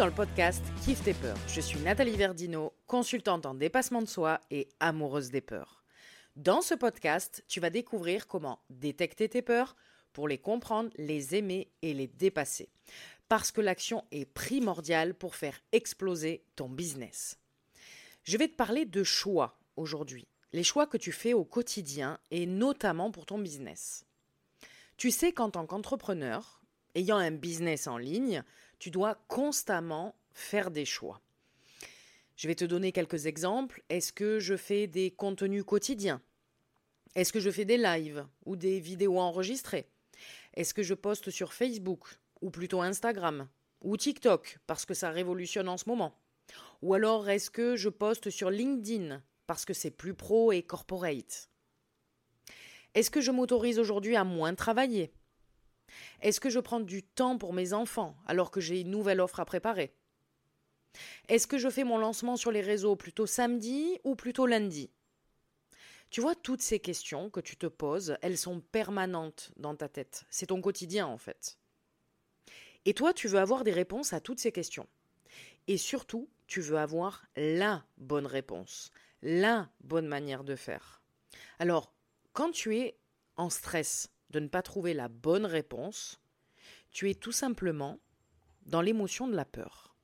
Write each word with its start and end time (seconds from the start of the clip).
dans 0.00 0.06
le 0.06 0.12
podcast 0.12 0.64
Kiffe 0.82 1.04
tes 1.04 1.12
peurs. 1.12 1.36
Je 1.46 1.60
suis 1.60 1.78
Nathalie 1.80 2.16
Verdino, 2.16 2.72
consultante 2.86 3.44
en 3.44 3.52
dépassement 3.52 4.00
de 4.00 4.08
soi 4.08 4.40
et 4.50 4.66
amoureuse 4.80 5.30
des 5.30 5.42
peurs. 5.42 5.84
Dans 6.36 6.62
ce 6.62 6.72
podcast, 6.72 7.44
tu 7.48 7.60
vas 7.60 7.68
découvrir 7.68 8.26
comment 8.26 8.60
détecter 8.70 9.28
tes 9.28 9.42
peurs 9.42 9.76
pour 10.14 10.26
les 10.26 10.38
comprendre, 10.38 10.88
les 10.96 11.34
aimer 11.34 11.70
et 11.82 11.92
les 11.92 12.06
dépasser. 12.06 12.70
Parce 13.28 13.52
que 13.52 13.60
l'action 13.60 14.02
est 14.10 14.24
primordiale 14.24 15.12
pour 15.12 15.36
faire 15.36 15.60
exploser 15.70 16.46
ton 16.56 16.70
business. 16.70 17.38
Je 18.24 18.38
vais 18.38 18.48
te 18.48 18.56
parler 18.56 18.86
de 18.86 19.04
choix 19.04 19.58
aujourd'hui. 19.76 20.26
Les 20.54 20.64
choix 20.64 20.86
que 20.86 20.96
tu 20.96 21.12
fais 21.12 21.34
au 21.34 21.44
quotidien 21.44 22.18
et 22.30 22.46
notamment 22.46 23.10
pour 23.10 23.26
ton 23.26 23.38
business. 23.38 24.06
Tu 24.96 25.10
sais 25.10 25.32
qu'en 25.32 25.50
tant 25.50 25.66
qu'entrepreneur, 25.66 26.62
ayant 26.94 27.18
un 27.18 27.32
business 27.32 27.86
en 27.86 27.98
ligne, 27.98 28.42
tu 28.80 28.90
dois 28.90 29.14
constamment 29.28 30.16
faire 30.32 30.72
des 30.72 30.86
choix. 30.86 31.20
Je 32.34 32.48
vais 32.48 32.54
te 32.54 32.64
donner 32.64 32.90
quelques 32.90 33.26
exemples. 33.26 33.84
Est-ce 33.90 34.12
que 34.12 34.40
je 34.40 34.56
fais 34.56 34.86
des 34.86 35.10
contenus 35.10 35.62
quotidiens? 35.62 36.22
Est-ce 37.14 37.32
que 37.32 37.40
je 37.40 37.50
fais 37.50 37.66
des 37.66 37.76
lives 37.76 38.26
ou 38.46 38.56
des 38.56 38.80
vidéos 38.80 39.20
enregistrées? 39.20 39.86
Est-ce 40.54 40.72
que 40.72 40.82
je 40.82 40.94
poste 40.94 41.30
sur 41.30 41.52
Facebook 41.52 42.18
ou 42.40 42.50
plutôt 42.50 42.80
Instagram 42.80 43.48
ou 43.82 43.96
TikTok 43.96 44.58
parce 44.66 44.86
que 44.86 44.94
ça 44.94 45.10
révolutionne 45.10 45.68
en 45.68 45.76
ce 45.76 45.88
moment? 45.88 46.18
Ou 46.80 46.94
alors 46.94 47.28
est-ce 47.28 47.50
que 47.50 47.76
je 47.76 47.90
poste 47.90 48.30
sur 48.30 48.50
LinkedIn 48.50 49.22
parce 49.46 49.66
que 49.66 49.74
c'est 49.74 49.90
plus 49.90 50.14
pro 50.14 50.52
et 50.52 50.62
corporate? 50.62 51.50
Est-ce 52.94 53.10
que 53.10 53.20
je 53.20 53.30
m'autorise 53.30 53.78
aujourd'hui 53.78 54.16
à 54.16 54.24
moins 54.24 54.54
travailler? 54.54 55.12
Est-ce 56.20 56.40
que 56.40 56.50
je 56.50 56.60
prends 56.60 56.80
du 56.80 57.02
temps 57.02 57.38
pour 57.38 57.52
mes 57.52 57.72
enfants 57.72 58.16
alors 58.26 58.50
que 58.50 58.60
j'ai 58.60 58.80
une 58.80 58.90
nouvelle 58.90 59.20
offre 59.20 59.40
à 59.40 59.44
préparer? 59.44 59.94
Est-ce 61.28 61.46
que 61.46 61.58
je 61.58 61.70
fais 61.70 61.84
mon 61.84 61.98
lancement 61.98 62.36
sur 62.36 62.50
les 62.50 62.60
réseaux 62.60 62.96
plutôt 62.96 63.26
samedi 63.26 63.98
ou 64.04 64.16
plutôt 64.16 64.46
lundi? 64.46 64.90
Tu 66.10 66.20
vois, 66.20 66.34
toutes 66.34 66.62
ces 66.62 66.80
questions 66.80 67.30
que 67.30 67.40
tu 67.40 67.56
te 67.56 67.66
poses, 67.66 68.16
elles 68.20 68.38
sont 68.38 68.60
permanentes 68.60 69.52
dans 69.56 69.76
ta 69.76 69.88
tête. 69.88 70.24
C'est 70.28 70.46
ton 70.46 70.60
quotidien 70.60 71.06
en 71.06 71.18
fait. 71.18 71.58
Et 72.84 72.94
toi, 72.94 73.12
tu 73.12 73.28
veux 73.28 73.38
avoir 73.38 73.62
des 73.62 73.72
réponses 73.72 74.12
à 74.12 74.20
toutes 74.20 74.40
ces 74.40 74.52
questions. 74.52 74.88
Et 75.68 75.76
surtout, 75.76 76.28
tu 76.46 76.60
veux 76.60 76.78
avoir 76.78 77.26
la 77.36 77.84
bonne 77.98 78.26
réponse, 78.26 78.90
la 79.22 79.70
bonne 79.82 80.08
manière 80.08 80.42
de 80.42 80.56
faire. 80.56 81.02
Alors, 81.58 81.94
quand 82.32 82.50
tu 82.50 82.76
es 82.76 82.98
en 83.36 83.50
stress, 83.50 84.10
de 84.30 84.40
ne 84.40 84.48
pas 84.48 84.62
trouver 84.62 84.94
la 84.94 85.08
bonne 85.08 85.46
réponse, 85.46 86.20
tu 86.90 87.10
es 87.10 87.14
tout 87.14 87.32
simplement 87.32 87.98
dans 88.66 88.80
l'émotion 88.80 89.28
de 89.28 89.34
la 89.34 89.44
peur. 89.44 89.94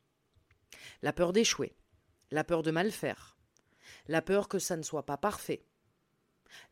La 1.02 1.12
peur 1.12 1.32
d'échouer, 1.32 1.76
la 2.30 2.44
peur 2.44 2.62
de 2.62 2.70
mal 2.70 2.90
faire, 2.90 3.36
la 4.08 4.22
peur 4.22 4.48
que 4.48 4.58
ça 4.58 4.76
ne 4.76 4.82
soit 4.82 5.06
pas 5.06 5.16
parfait, 5.16 5.64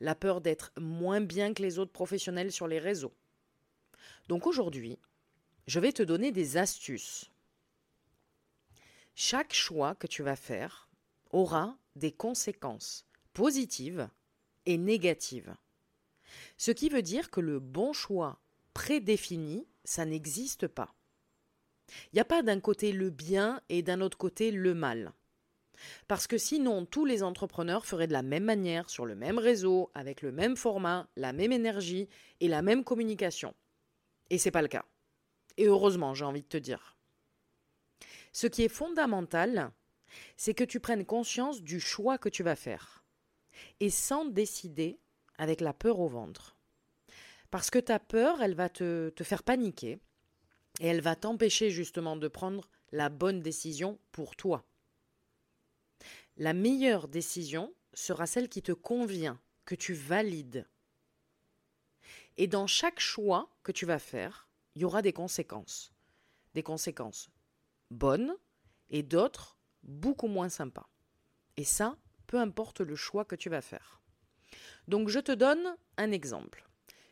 la 0.01 0.15
peur 0.15 0.41
d'être 0.41 0.73
moins 0.79 1.21
bien 1.21 1.55
que 1.55 1.63
les 1.63 1.79
autres 1.79 1.93
professionnels 1.93 2.53
sur 2.53 2.67
les 2.67 2.79
réseaux. 2.79 3.15
Donc 4.29 4.47
aujourd'hui, 4.47 4.99
je 5.67 5.81
vais 5.81 5.93
te 5.93 6.03
donner 6.03 6.33
des 6.33 6.57
astuces. 6.57 7.31
Chaque 9.15 9.53
choix 9.53 9.95
que 9.95 10.07
tu 10.07 10.23
vas 10.23 10.37
faire 10.37 10.89
aura 11.31 11.77
des 11.95 12.13
conséquences 12.13 13.07
positives 13.33 14.09
et 14.67 14.79
négatives. 14.79 15.55
Ce 16.57 16.71
qui 16.71 16.89
veut 16.89 17.03
dire 17.03 17.31
que 17.31 17.41
le 17.41 17.61
bon 17.61 17.93
choix 17.93 18.41
prédéfini, 18.73 19.67
ça 19.85 20.05
n'existe 20.05 20.67
pas. 20.67 20.95
Il 22.13 22.15
n'y 22.15 22.21
a 22.21 22.25
pas 22.25 22.43
d'un 22.43 22.61
côté 22.61 22.93
le 22.93 23.11
bien 23.11 23.61
et 23.69 23.83
d'un 23.83 24.01
autre 24.01 24.19
côté 24.19 24.51
le 24.51 24.75
mal. 24.75 25.13
Parce 26.09 26.27
que 26.27 26.39
sinon, 26.39 26.87
tous 26.87 27.05
les 27.05 27.23
entrepreneurs 27.23 27.85
feraient 27.85 28.07
de 28.07 28.13
la 28.13 28.23
même 28.23 28.45
manière, 28.45 28.89
sur 28.89 29.07
le 29.07 29.15
même 29.15 29.39
réseau, 29.39 29.91
avec 29.95 30.23
le 30.23 30.33
même 30.33 30.57
format, 30.57 31.09
la 31.17 31.33
même 31.33 31.53
énergie 31.53 32.09
et 32.41 32.49
la 32.49 32.63
même 32.63 32.85
communication. 32.85 33.55
Et 34.31 34.39
c'est 34.39 34.51
pas 34.51 34.63
le 34.63 34.69
cas. 34.69 34.85
Et 35.57 35.67
heureusement, 35.67 36.15
j'ai 36.15 36.25
envie 36.25 36.43
de 36.43 36.49
te 36.49 36.57
dire. 36.57 36.97
Ce 38.33 38.47
qui 38.47 38.63
est 38.63 38.69
fondamental, 38.69 39.73
c'est 40.37 40.55
que 40.55 40.65
tu 40.65 40.81
prennes 40.81 41.05
conscience 41.05 41.63
du 41.63 41.81
choix 41.81 42.19
que 42.19 42.29
tu 42.29 42.43
vas 42.43 42.57
faire. 42.57 43.05
Et 43.81 43.91
sans 43.91 44.25
décider, 44.25 44.99
avec 45.39 45.61
la 45.61 45.73
peur 45.73 46.01
au 46.01 46.09
ventre. 46.09 46.57
Parce 47.51 47.71
que 47.71 47.79
ta 47.79 47.99
peur, 47.99 48.43
elle 48.43 48.55
va 48.55 48.69
te, 48.69 49.13
faire 49.23 49.43
paniquer 49.43 50.01
et 50.81 50.87
elle 50.87 51.01
va 51.01 51.17
t'empêcher 51.17 51.71
justement 51.71 52.17
de 52.17 52.29
prendre 52.29 52.69
la 52.93 53.09
bonne 53.09 53.41
décision 53.41 53.99
pour 54.13 54.37
toi. 54.37 54.67
La 56.37 56.53
meilleure 56.53 57.09
décision 57.09 57.73
sera 57.93 58.27
celle 58.27 58.49
qui 58.49 58.63
te 58.63 58.73
convient, 58.73 59.41
que 59.65 59.77
tu 59.77 59.95
valides. 59.95 60.69
Et 62.37 62.49
dans 62.49 62.67
chaque 62.67 62.99
choix 62.99 63.51
que 63.63 63.71
tu 63.71 63.87
vas 63.87 64.01
faire, 64.01 64.49
il 64.75 64.83
y 64.83 64.85
aura 64.85 65.01
des 65.01 65.13
conséquences. 65.13 65.93
Des 66.55 66.65
conséquences 66.65 67.31
bonnes 67.91 68.37
et 68.91 69.03
d'autres 69.03 69.57
beaucoup 69.83 70.29
moins 70.29 70.49
sympas. 70.49 70.89
Et 71.57 71.65
ça, 71.65 71.97
peu 72.27 72.39
importe 72.39 72.81
le 72.81 72.97
choix 72.97 73.25
que 73.25 73.37
tu 73.37 73.49
vas 73.49 73.63
faire. 73.63 74.01
Donc 74.89 75.09
je 75.09 75.21
te 75.21 75.33
donne 75.33 75.77
un 75.97 76.13
exemple. 76.13 76.65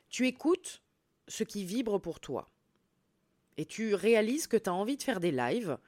Tu 0.08 0.26
écoutes 0.26 0.82
ce 1.28 1.44
qui 1.44 1.64
vibre 1.64 1.98
pour 1.98 2.20
toi. 2.20 2.48
Et 3.56 3.64
tu 3.64 3.94
réalises 3.94 4.46
que 4.46 4.56
tu 4.56 4.68
as 4.68 4.74
envie 4.74 4.96
de 4.96 5.02
faire 5.02 5.20
des 5.20 5.30
lives 5.30 5.78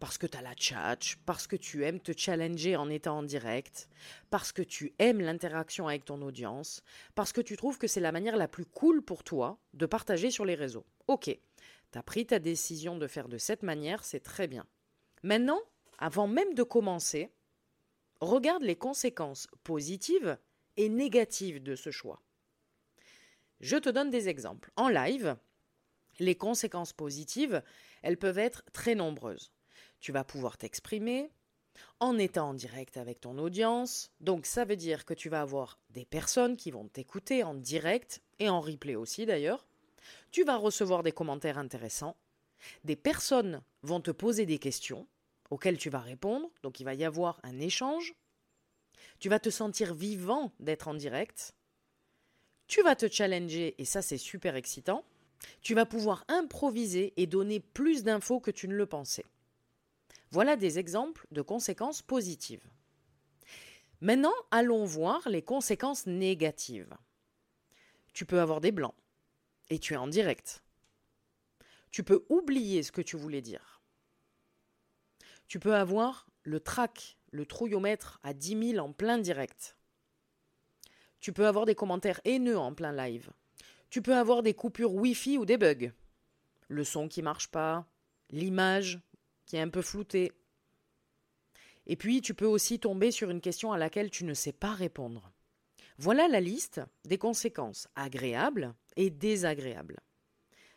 parce 0.00 0.16
que 0.16 0.26
tu 0.26 0.36
as 0.36 0.42
la 0.42 0.54
chat, 0.56 0.98
parce 1.26 1.46
que 1.46 1.56
tu 1.56 1.84
aimes 1.84 2.00
te 2.00 2.12
challenger 2.16 2.74
en 2.74 2.88
étant 2.88 3.18
en 3.18 3.22
direct, 3.22 3.88
parce 4.30 4.50
que 4.50 4.62
tu 4.62 4.94
aimes 4.98 5.20
l'interaction 5.20 5.86
avec 5.88 6.06
ton 6.06 6.22
audience, 6.22 6.82
parce 7.14 7.32
que 7.32 7.42
tu 7.42 7.56
trouves 7.56 7.76
que 7.76 7.86
c'est 7.86 8.00
la 8.00 8.10
manière 8.10 8.36
la 8.36 8.48
plus 8.48 8.64
cool 8.64 9.02
pour 9.02 9.22
toi 9.22 9.58
de 9.74 9.84
partager 9.84 10.30
sur 10.30 10.46
les 10.46 10.54
réseaux. 10.54 10.86
Ok, 11.06 11.26
tu 11.26 11.98
as 11.98 12.02
pris 12.02 12.24
ta 12.26 12.38
décision 12.38 12.96
de 12.96 13.06
faire 13.06 13.28
de 13.28 13.36
cette 13.36 13.62
manière, 13.62 14.02
c'est 14.04 14.20
très 14.20 14.48
bien. 14.48 14.66
Maintenant, 15.22 15.60
avant 15.98 16.26
même 16.26 16.54
de 16.54 16.62
commencer, 16.62 17.30
regarde 18.20 18.62
les 18.62 18.76
conséquences 18.76 19.48
positives 19.64 20.38
et 20.80 20.88
négative 20.88 21.62
de 21.62 21.76
ce 21.76 21.90
choix. 21.90 22.22
Je 23.60 23.76
te 23.76 23.90
donne 23.90 24.08
des 24.08 24.30
exemples. 24.30 24.70
En 24.76 24.88
live, 24.88 25.36
les 26.18 26.34
conséquences 26.34 26.94
positives, 26.94 27.62
elles 28.02 28.16
peuvent 28.16 28.38
être 28.38 28.64
très 28.72 28.94
nombreuses. 28.94 29.52
Tu 30.00 30.10
vas 30.10 30.24
pouvoir 30.24 30.56
t'exprimer 30.56 31.30
en 31.98 32.16
étant 32.16 32.50
en 32.50 32.54
direct 32.54 32.96
avec 32.96 33.20
ton 33.20 33.36
audience. 33.38 34.10
Donc 34.20 34.46
ça 34.46 34.64
veut 34.64 34.76
dire 34.76 35.04
que 35.04 35.12
tu 35.12 35.28
vas 35.28 35.42
avoir 35.42 35.78
des 35.90 36.06
personnes 36.06 36.56
qui 36.56 36.70
vont 36.70 36.88
t'écouter 36.88 37.44
en 37.44 37.54
direct 37.54 38.22
et 38.38 38.48
en 38.48 38.60
replay 38.60 38.94
aussi 38.94 39.26
d'ailleurs. 39.26 39.66
Tu 40.30 40.44
vas 40.44 40.56
recevoir 40.56 41.02
des 41.02 41.12
commentaires 41.12 41.58
intéressants. 41.58 42.16
Des 42.84 42.96
personnes 42.96 43.62
vont 43.82 44.00
te 44.00 44.10
poser 44.10 44.46
des 44.46 44.58
questions 44.58 45.06
auxquelles 45.50 45.78
tu 45.78 45.90
vas 45.90 46.00
répondre. 46.00 46.48
Donc 46.62 46.80
il 46.80 46.84
va 46.84 46.94
y 46.94 47.04
avoir 47.04 47.38
un 47.42 47.58
échange. 47.60 48.14
Tu 49.18 49.28
vas 49.28 49.38
te 49.38 49.50
sentir 49.50 49.94
vivant 49.94 50.52
d'être 50.60 50.88
en 50.88 50.94
direct. 50.94 51.54
Tu 52.66 52.82
vas 52.82 52.96
te 52.96 53.08
challenger 53.08 53.74
et 53.78 53.84
ça 53.84 54.02
c'est 54.02 54.18
super 54.18 54.56
excitant. 54.56 55.04
Tu 55.62 55.74
vas 55.74 55.86
pouvoir 55.86 56.24
improviser 56.28 57.12
et 57.16 57.26
donner 57.26 57.60
plus 57.60 58.04
d'infos 58.04 58.40
que 58.40 58.50
tu 58.50 58.68
ne 58.68 58.74
le 58.74 58.86
pensais. 58.86 59.24
Voilà 60.30 60.56
des 60.56 60.78
exemples 60.78 61.26
de 61.30 61.42
conséquences 61.42 62.02
positives. 62.02 62.68
Maintenant, 64.00 64.32
allons 64.50 64.84
voir 64.84 65.28
les 65.28 65.42
conséquences 65.42 66.06
négatives. 66.06 66.96
Tu 68.14 68.24
peux 68.24 68.40
avoir 68.40 68.60
des 68.60 68.72
blancs 68.72 68.94
et 69.68 69.78
tu 69.78 69.94
es 69.94 69.98
en 69.98 70.06
direct. 70.06 70.62
Tu 71.90 72.04
peux 72.04 72.24
oublier 72.28 72.82
ce 72.82 72.92
que 72.92 73.02
tu 73.02 73.16
voulais 73.16 73.42
dire. 73.42 73.82
Tu 75.48 75.58
peux 75.58 75.74
avoir 75.74 76.28
le 76.44 76.60
trac 76.60 77.18
le 77.30 77.46
trouillomètre 77.46 78.18
à 78.22 78.34
10 78.34 78.72
000 78.72 78.84
en 78.84 78.92
plein 78.92 79.18
direct. 79.18 79.76
Tu 81.20 81.32
peux 81.32 81.46
avoir 81.46 81.66
des 81.66 81.74
commentaires 81.74 82.20
haineux 82.24 82.58
en 82.58 82.74
plein 82.74 82.92
live. 82.92 83.30
Tu 83.90 84.02
peux 84.02 84.16
avoir 84.16 84.42
des 84.42 84.54
coupures 84.54 84.94
Wi-Fi 84.94 85.38
ou 85.38 85.44
des 85.44 85.58
bugs. 85.58 85.92
Le 86.68 86.84
son 86.84 87.08
qui 87.08 87.22
marche 87.22 87.48
pas, 87.48 87.86
l'image 88.30 89.00
qui 89.46 89.56
est 89.56 89.60
un 89.60 89.68
peu 89.68 89.82
floutée. 89.82 90.32
Et 91.86 91.96
puis 91.96 92.20
tu 92.20 92.34
peux 92.34 92.46
aussi 92.46 92.78
tomber 92.78 93.10
sur 93.10 93.30
une 93.30 93.40
question 93.40 93.72
à 93.72 93.78
laquelle 93.78 94.10
tu 94.10 94.24
ne 94.24 94.34
sais 94.34 94.52
pas 94.52 94.72
répondre. 94.72 95.32
Voilà 95.98 96.28
la 96.28 96.40
liste 96.40 96.80
des 97.04 97.18
conséquences 97.18 97.88
agréables 97.96 98.74
et 98.96 99.10
désagréables. 99.10 99.98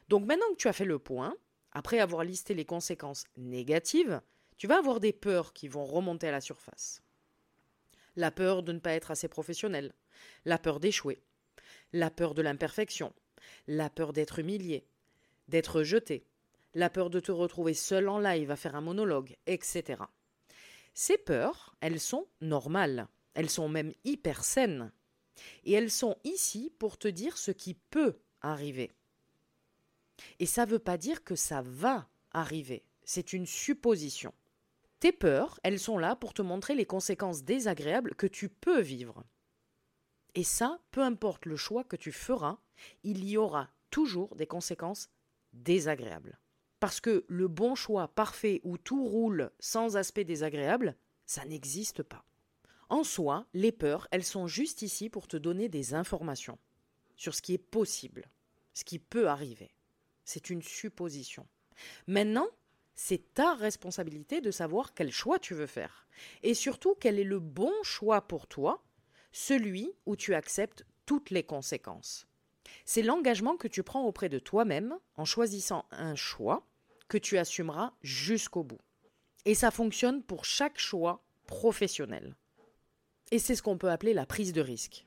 Donc 0.09 0.25
maintenant 0.25 0.49
que 0.51 0.57
tu 0.57 0.67
as 0.67 0.73
fait 0.73 0.85
le 0.85 0.99
point, 0.99 1.35
après 1.71 1.99
avoir 1.99 2.23
listé 2.23 2.53
les 2.53 2.65
conséquences 2.65 3.25
négatives, 3.37 4.21
tu 4.57 4.67
vas 4.67 4.77
avoir 4.77 4.99
des 4.99 5.13
peurs 5.13 5.53
qui 5.53 5.67
vont 5.67 5.85
remonter 5.85 6.27
à 6.27 6.31
la 6.31 6.41
surface. 6.41 7.01
La 8.15 8.31
peur 8.31 8.63
de 8.63 8.71
ne 8.71 8.79
pas 8.79 8.93
être 8.93 9.11
assez 9.11 9.27
professionnel, 9.27 9.93
la 10.45 10.57
peur 10.57 10.79
d'échouer, 10.79 11.23
la 11.91 12.11
peur 12.11 12.33
de 12.33 12.41
l'imperfection, 12.41 13.13
la 13.67 13.89
peur 13.89 14.13
d'être 14.13 14.39
humilié, 14.39 14.87
d'être 15.47 15.83
jeté, 15.83 16.25
la 16.73 16.89
peur 16.89 17.09
de 17.09 17.19
te 17.19 17.31
retrouver 17.31 17.73
seul 17.73 18.09
en 18.09 18.19
live 18.19 18.51
à 18.51 18.55
faire 18.55 18.75
un 18.75 18.81
monologue, 18.81 19.35
etc. 19.47 20.01
Ces 20.93 21.17
peurs, 21.17 21.75
elles 21.81 21.99
sont 21.99 22.27
normales, 22.41 23.07
elles 23.33 23.49
sont 23.49 23.69
même 23.69 23.93
hyper 24.03 24.43
saines. 24.43 24.91
Et 25.63 25.73
elles 25.73 25.91
sont 25.91 26.17
ici 26.23 26.71
pour 26.77 26.97
te 26.97 27.07
dire 27.07 27.37
ce 27.37 27.51
qui 27.51 27.73
peut 27.73 28.19
arriver. 28.41 28.91
Et 30.39 30.45
ça 30.45 30.65
ne 30.65 30.71
veut 30.71 30.79
pas 30.79 30.97
dire 30.97 31.23
que 31.23 31.35
ça 31.35 31.61
va 31.63 32.07
arriver, 32.31 32.85
c'est 33.03 33.33
une 33.33 33.47
supposition. 33.47 34.33
Tes 35.03 35.11
peurs, 35.11 35.59
elles 35.63 35.81
sont 35.81 35.97
là 35.97 36.15
pour 36.15 36.33
te 36.33 36.41
montrer 36.41 36.75
les 36.75 36.85
conséquences 36.85 37.43
désagréables 37.43 38.15
que 38.15 38.25
tu 38.25 38.47
peux 38.47 38.79
vivre. 38.79 39.25
Et 40.33 40.45
ça, 40.45 40.79
peu 40.91 41.01
importe 41.01 41.45
le 41.45 41.57
choix 41.57 41.83
que 41.83 41.97
tu 41.97 42.13
feras, 42.13 42.59
il 43.03 43.27
y 43.27 43.35
aura 43.35 43.69
toujours 43.89 44.33
des 44.37 44.47
conséquences 44.47 45.09
désagréables. 45.51 46.39
Parce 46.79 47.01
que 47.01 47.25
le 47.27 47.49
bon 47.49 47.75
choix 47.75 48.07
parfait 48.07 48.61
où 48.63 48.77
tout 48.77 49.03
roule 49.03 49.51
sans 49.59 49.97
aspect 49.97 50.23
désagréable, 50.23 50.95
ça 51.25 51.43
n'existe 51.43 52.01
pas. 52.01 52.23
En 52.87 53.03
soi, 53.03 53.45
les 53.53 53.73
peurs, 53.73 54.07
elles 54.11 54.23
sont 54.23 54.47
juste 54.47 54.83
ici 54.83 55.09
pour 55.09 55.27
te 55.27 55.35
donner 55.35 55.67
des 55.67 55.95
informations 55.95 56.59
sur 57.17 57.35
ce 57.35 57.41
qui 57.41 57.53
est 57.55 57.57
possible, 57.57 58.29
ce 58.73 58.85
qui 58.85 58.99
peut 58.99 59.27
arriver. 59.27 59.75
C'est 60.23 60.49
une 60.49 60.61
supposition. 60.61 61.45
Maintenant, 62.07 62.47
c'est 62.95 63.33
ta 63.33 63.55
responsabilité 63.55 64.41
de 64.41 64.51
savoir 64.51 64.93
quel 64.93 65.11
choix 65.11 65.39
tu 65.39 65.53
veux 65.53 65.67
faire. 65.67 66.07
Et 66.43 66.53
surtout, 66.53 66.95
quel 66.99 67.19
est 67.19 67.23
le 67.23 67.39
bon 67.39 67.73
choix 67.83 68.21
pour 68.21 68.47
toi, 68.47 68.83
celui 69.31 69.91
où 70.05 70.15
tu 70.15 70.35
acceptes 70.35 70.85
toutes 71.05 71.31
les 71.31 71.43
conséquences. 71.43 72.27
C'est 72.85 73.01
l'engagement 73.01 73.57
que 73.57 73.67
tu 73.67 73.83
prends 73.83 74.05
auprès 74.05 74.29
de 74.29 74.39
toi-même 74.39 74.97
en 75.15 75.25
choisissant 75.25 75.85
un 75.91 76.15
choix 76.15 76.65
que 77.07 77.17
tu 77.17 77.37
assumeras 77.37 77.93
jusqu'au 78.01 78.63
bout. 78.63 78.79
Et 79.45 79.55
ça 79.55 79.71
fonctionne 79.71 80.23
pour 80.23 80.45
chaque 80.45 80.79
choix 80.79 81.23
professionnel. 81.47 82.35
Et 83.31 83.39
c'est 83.39 83.55
ce 83.55 83.61
qu'on 83.61 83.77
peut 83.77 83.91
appeler 83.91 84.13
la 84.13 84.25
prise 84.25 84.53
de 84.53 84.61
risque. 84.61 85.05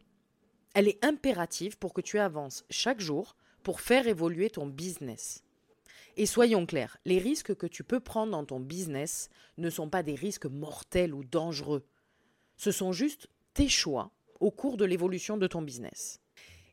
Elle 0.74 0.88
est 0.88 1.02
impérative 1.04 1.78
pour 1.78 1.94
que 1.94 2.00
tu 2.00 2.18
avances 2.18 2.64
chaque 2.68 3.00
jour 3.00 3.36
pour 3.62 3.80
faire 3.80 4.06
évoluer 4.06 4.50
ton 4.50 4.66
business. 4.66 5.42
Et 6.16 6.26
soyons 6.26 6.64
clairs, 6.64 6.96
les 7.04 7.18
risques 7.18 7.54
que 7.54 7.66
tu 7.66 7.84
peux 7.84 8.00
prendre 8.00 8.32
dans 8.32 8.44
ton 8.44 8.58
business 8.58 9.28
ne 9.58 9.68
sont 9.68 9.90
pas 9.90 10.02
des 10.02 10.14
risques 10.14 10.46
mortels 10.46 11.12
ou 11.12 11.24
dangereux. 11.24 11.86
Ce 12.56 12.72
sont 12.72 12.92
juste 12.92 13.28
tes 13.52 13.68
choix 13.68 14.10
au 14.40 14.50
cours 14.50 14.78
de 14.78 14.86
l'évolution 14.86 15.36
de 15.36 15.46
ton 15.46 15.60
business. 15.60 16.20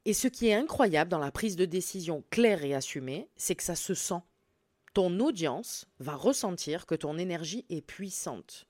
Et 0.06 0.13
ce 0.13 0.28
qui 0.28 0.48
est 0.48 0.54
incroyable 0.54 1.12
dans 1.12 1.19
la 1.19 1.31
prise 1.31 1.56
de 1.56 1.66
décision 1.66 2.24
claire 2.30 2.63
et 2.63 2.74
assumée, 2.74 3.30
c'est 3.36 3.56
que 3.56 3.63
ça 3.63 3.75
se 3.75 3.94
sent. 3.94 4.22
Ton 4.94 5.19
audience 5.19 5.88
va 6.00 6.16
ressentir 6.16 6.86
que 6.86 6.96
ton 6.96 7.18
énergie 7.18 7.66
est 7.69 7.81
puissante. 7.81 8.68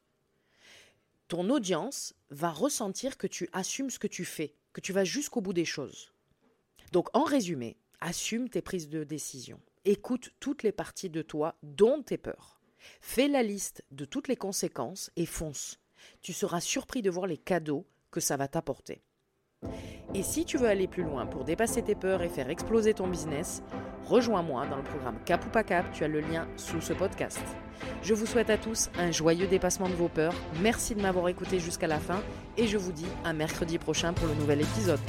Ton 1.27 1.49
audience 1.49 2.13
va 2.29 2.51
ressentir 2.51 3.17
que 3.17 3.27
tu 3.27 3.49
assumes 3.51 3.89
ce 3.89 3.99
que 3.99 4.07
tu 4.07 4.25
fais, 4.25 4.55
que 4.73 4.81
tu 4.81 4.93
vas 4.93 5.03
jusqu'au 5.03 5.41
bout 5.41 5.53
des 5.53 5.65
choses. 5.65 6.13
Donc 6.91 7.09
en 7.15 7.23
résumé, 7.23 7.77
assume 7.99 8.49
tes 8.49 8.61
prises 8.61 8.89
de 8.89 9.03
décision. 9.03 9.59
Écoute 9.85 10.31
toutes 10.39 10.63
les 10.63 10.71
parties 10.71 11.09
de 11.09 11.21
toi, 11.21 11.55
dont 11.61 12.03
tes 12.03 12.17
peurs. 12.17 12.61
Fais 13.01 13.27
la 13.27 13.43
liste 13.43 13.83
de 13.91 14.05
toutes 14.05 14.29
les 14.29 14.37
conséquences 14.37 15.11
et 15.17 15.25
fonce. 15.25 15.77
Tu 16.21 16.31
seras 16.31 16.61
surpris 16.61 17.01
de 17.01 17.09
voir 17.09 17.27
les 17.27 17.37
cadeaux 17.37 17.85
que 18.09 18.21
ça 18.21 18.37
va 18.37 18.47
t'apporter. 18.47 19.03
Et 20.13 20.23
si 20.23 20.45
tu 20.45 20.57
veux 20.57 20.69
aller 20.69 20.87
plus 20.87 21.03
loin 21.03 21.25
pour 21.25 21.43
dépasser 21.43 21.81
tes 21.81 21.95
peurs 21.95 22.21
et 22.21 22.29
faire 22.29 22.49
exploser 22.49 22.93
ton 22.93 23.07
business, 23.07 23.61
rejoins-moi 24.05 24.67
dans 24.67 24.77
le 24.77 24.83
programme 24.83 25.19
Cap 25.25 25.45
ou 25.45 25.49
pas 25.49 25.65
Cap, 25.65 25.91
tu 25.91 26.05
as 26.05 26.07
le 26.07 26.21
lien 26.21 26.47
sous 26.55 26.79
ce 26.79 26.93
podcast. 26.93 27.43
Je 28.03 28.13
vous 28.13 28.25
souhaite 28.25 28.49
à 28.49 28.57
tous 28.57 28.89
un 28.97 29.11
joyeux 29.11 29.47
dépassement 29.47 29.89
de 29.89 29.95
vos 29.95 30.07
peurs, 30.07 30.35
merci 30.61 30.95
de 30.95 31.01
m'avoir 31.01 31.27
écouté 31.27 31.59
jusqu'à 31.59 31.87
la 31.87 31.99
fin 31.99 32.23
et 32.55 32.67
je 32.67 32.77
vous 32.77 32.93
dis 32.93 33.07
à 33.25 33.33
mercredi 33.33 33.77
prochain 33.79 34.13
pour 34.13 34.27
le 34.27 34.35
nouvel 34.35 34.61
épisode. 34.61 35.01